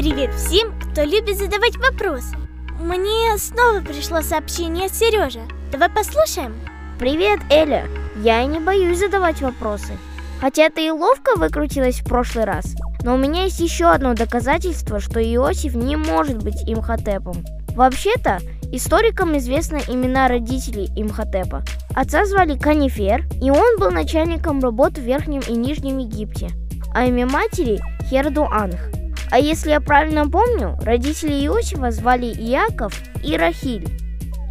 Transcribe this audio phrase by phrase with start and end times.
[0.00, 2.34] Привет всем, кто любит задавать вопросы.
[2.80, 5.42] Мне снова пришло сообщение от Сережа.
[5.70, 6.58] Давай послушаем.
[6.98, 7.86] Привет, Эля.
[8.16, 9.98] Я и не боюсь задавать вопросы.
[10.40, 15.00] Хотя ты и ловко выкрутилась в прошлый раз, но у меня есть еще одно доказательство,
[15.00, 17.44] что Иосиф не может быть Имхотепом.
[17.76, 18.38] Вообще-то,
[18.72, 21.62] историкам известны имена родителей Имхотепа.
[21.94, 26.48] Отца звали Канифер, и он был начальником работ в Верхнем и Нижнем Египте,
[26.94, 28.99] а имя матери– Хердуанх.
[29.30, 33.88] А если я правильно помню, родители Иосифа звали Иаков и Рахиль.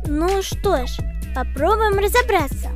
[0.07, 0.97] Ну что ж,
[1.35, 2.71] попробуем разобраться.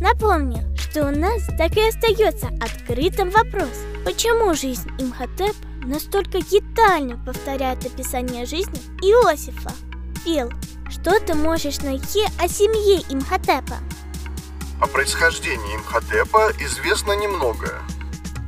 [0.00, 3.70] Напомню, что у нас так и остается открытым вопрос,
[4.04, 5.54] почему жизнь Имхотеп
[5.84, 9.70] настолько детально повторяет описание жизни Иосифа.
[10.24, 10.50] Фил,
[10.90, 13.76] что ты можешь найти о семье Имхотепа?
[14.80, 17.80] О происхождении Имхотепа известно немногое.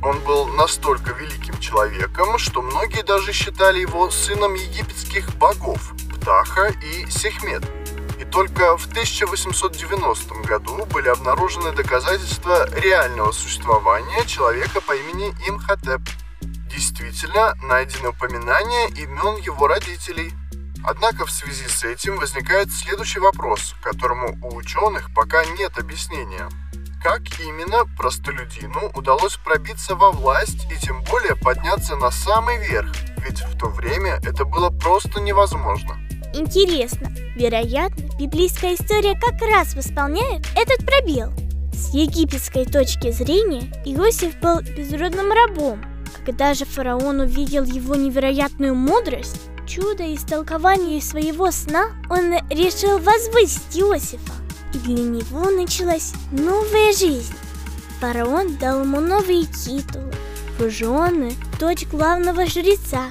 [0.07, 7.05] Он был настолько великим человеком, что многие даже считали его сыном египетских богов Птаха и
[7.11, 7.61] Сехмет.
[8.17, 15.99] И только в 1890 году были обнаружены доказательства реального существования человека по имени Имхотеп.
[16.71, 20.31] Действительно, найдены упоминания имен его родителей.
[20.85, 26.47] Однако в связи с этим возникает следующий вопрос, которому у ученых пока нет объяснения–
[27.07, 32.93] как именно простолюдину удалось пробиться во власть и тем более подняться на самый верх,
[33.25, 35.97] ведь в то время это было просто невозможно.
[36.33, 41.31] Интересно, вероятно, библейская история как раз восполняет этот пробел.
[41.71, 45.81] С египетской точки зрения Иосиф был безродным рабом.
[46.25, 54.36] Когда же фараон увидел его невероятную мудрость, чудо истолкования своего сна, он решил возвысить Иосифа
[54.73, 57.33] и для него началась новая жизнь.
[57.99, 60.13] Фараон дал ему новые титулы,
[60.69, 63.07] жены, дочь главного жреца.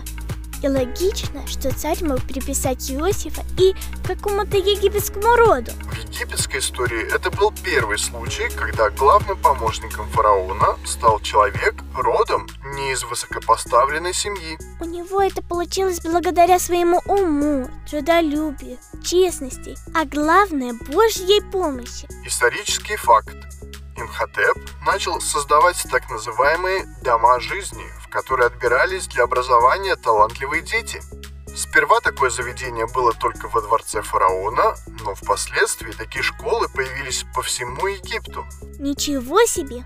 [0.62, 3.74] И логично, что царь мог приписать Иосифа и
[4.06, 5.70] какому-то египетскому роду.
[5.82, 12.92] В египетской истории это был первый случай, когда главным помощником фараона стал человек родом не
[12.92, 14.58] из высокопоставленной семьи.
[14.80, 22.08] У него это получилось благодаря своему уму, трудолюбию, честности, а главное– Божьей помощи.
[22.24, 23.36] Исторический факт.
[23.96, 31.00] Имхотеп начал создавать так называемые «дома жизни», в которые отбирались для образования талантливые дети.
[31.54, 37.86] Сперва такое заведение было только во дворце фараона, но впоследствии такие школы появились по всему
[37.86, 38.44] Египту.
[38.78, 39.84] Ничего себе!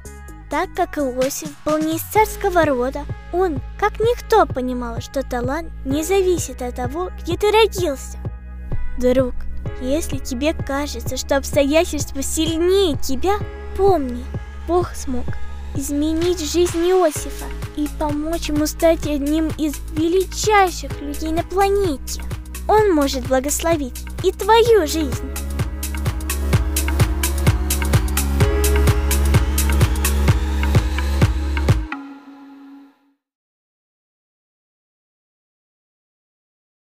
[0.51, 6.03] Так как Иосиф был не из царского рода, он, как никто, понимал, что талант не
[6.03, 8.19] зависит от того, где ты родился.
[8.99, 9.35] Друг,
[9.81, 13.39] если тебе кажется, что обстоятельства сильнее тебя,
[13.77, 14.25] помни,
[14.67, 15.25] Бог смог
[15.75, 22.23] изменить жизнь Иосифа и помочь ему стать одним из величайших людей на планете.
[22.69, 25.50] Он может благословить и твою жизнь.